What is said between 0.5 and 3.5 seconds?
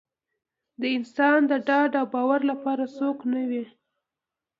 چې د انسان د ډاډ او باور لپاره څوک نه